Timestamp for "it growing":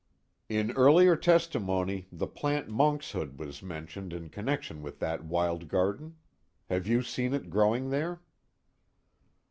7.35-7.91